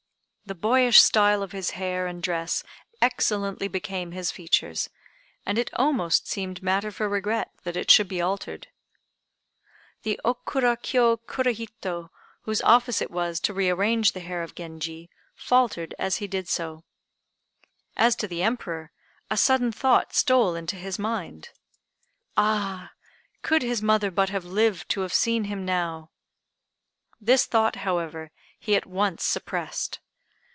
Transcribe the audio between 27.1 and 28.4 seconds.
This thought, however,